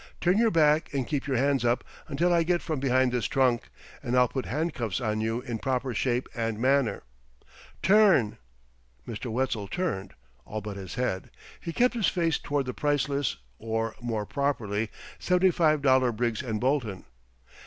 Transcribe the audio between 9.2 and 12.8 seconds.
Witzel turned all but his head. He kept his face toward the